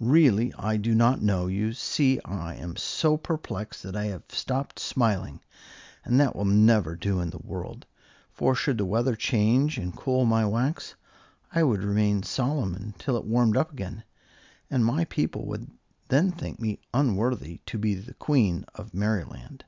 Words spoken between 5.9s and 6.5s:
and that will